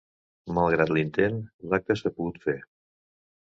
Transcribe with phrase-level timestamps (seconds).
[0.57, 1.37] Malgrat l’intent,
[1.73, 2.57] l’acte s’ha pogut fer.